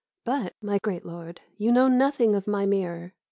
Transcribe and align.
But, 0.25 0.55
my 0.63 0.79
great 0.79 1.05
lord, 1.05 1.41
you 1.59 1.71
know 1.71 1.87
nothing 1.87 2.33
of 2.33 2.47
my 2.47 2.65
mirror. 2.65 3.13